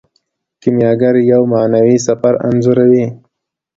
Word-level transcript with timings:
کیمیاګر 0.61 1.15
یو 1.31 1.41
معنوي 1.51 1.97
سفر 2.07 2.33
انځوروي. 2.47 3.05